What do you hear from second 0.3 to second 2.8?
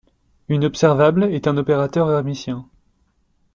Une observable est un opérateur hermitien.